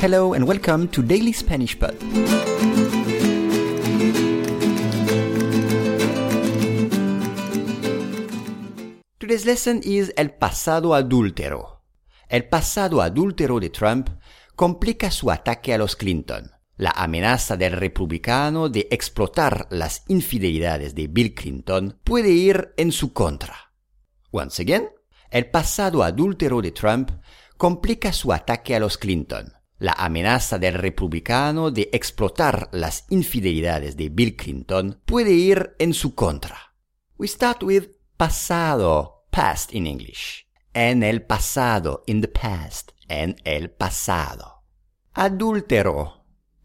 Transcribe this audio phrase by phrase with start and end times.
[0.00, 1.98] Hello and welcome to Daily Spanish Pod.
[9.18, 11.82] Today's lesson is el pasado adúltero.
[12.28, 14.10] El pasado adúltero de Trump
[14.54, 16.52] complica su ataque a los Clinton.
[16.78, 23.12] La amenaza del republicano de explotar las infidelidades de Bill Clinton puede ir en su
[23.12, 23.72] contra.
[24.30, 24.88] Once again,
[25.32, 27.10] el pasado adúltero de Trump
[27.56, 29.52] complica su ataque a los Clinton.
[29.78, 36.14] La amenaza del republicano de explotar las infidelidades de Bill Clinton puede ir en su
[36.14, 36.76] contra.
[37.16, 40.46] We start with pasado, past in English.
[40.74, 44.62] En el pasado, in the past, en el pasado.
[45.14, 46.17] Adúltero,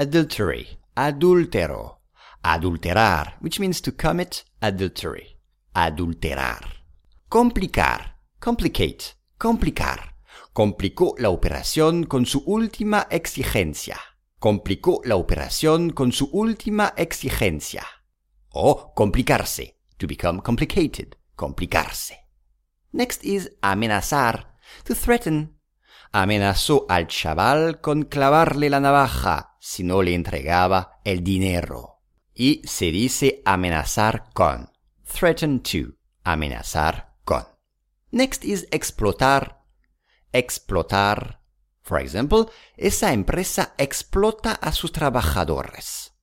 [0.00, 1.98] adultery, adúltero.
[2.42, 5.36] Adulterar, which means to commit adultery.
[5.74, 6.64] Adulterar.
[7.28, 10.10] Complicar, complicate, complicar
[10.52, 13.98] complicó la operación con su última exigencia.
[14.38, 17.86] Complicó la operación con su última exigencia.
[18.50, 22.16] O complicarse, to become complicated, complicarse.
[22.92, 25.59] Next is amenazar, to threaten.
[26.12, 32.00] Amenazó al chaval con clavarle la navaja si no le entregaba el dinero.
[32.34, 34.70] Y se dice amenazar con,
[35.04, 35.94] threaten to,
[36.24, 37.44] amenazar con.
[38.10, 39.60] Next is explotar
[40.32, 41.40] explotar.
[41.82, 46.14] For example, esa empresa explota a sus trabajadores.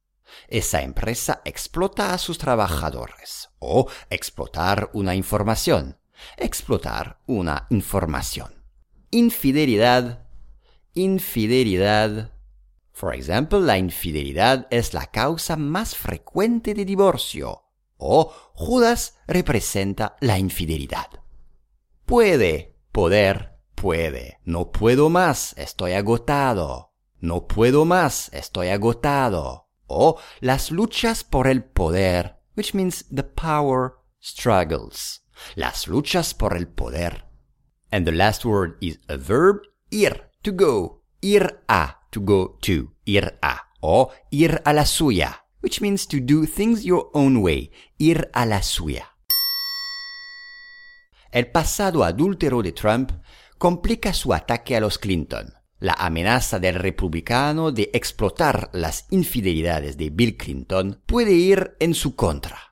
[0.47, 3.49] Esa empresa explota a sus trabajadores.
[3.59, 5.99] O explotar una información.
[6.37, 8.56] Explotar una información.
[9.09, 10.27] Infidelidad.
[10.93, 12.33] Infidelidad.
[12.91, 17.63] For example, la infidelidad es la causa más frecuente de divorcio.
[17.97, 21.07] O Judas representa la infidelidad.
[22.05, 24.39] Puede, poder, puede.
[24.43, 26.93] No puedo más, estoy agotado.
[27.19, 29.69] No puedo más, estoy agotado.
[29.85, 35.23] O las luchas por el poder, which means the power struggles.
[35.55, 37.26] Las luchas por el poder.
[37.91, 39.61] And the last word is a verb,
[39.91, 41.01] ir, to go.
[41.21, 43.61] Ir a, to go to, ir a.
[43.81, 47.71] O ir a la suya, which means to do things your own way.
[47.97, 49.13] Ir a la suya.
[51.31, 53.11] El pasado adúltero de Trump
[53.57, 55.53] complica su ataque a los Clinton.
[55.79, 62.15] La amenaza del republicano de explotar las infidelidades de Bill Clinton puede ir en su
[62.15, 62.66] contra.